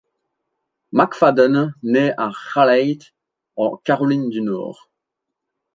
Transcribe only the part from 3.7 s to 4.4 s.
Caroline